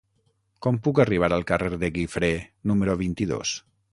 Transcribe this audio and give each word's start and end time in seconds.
Com 0.65 0.79
puc 0.87 1.01
arribar 1.03 1.29
al 1.37 1.43
carrer 1.51 1.77
de 1.85 1.91
Guifré 1.99 2.31
número 2.71 2.95
vint-i-dos? 3.05 3.55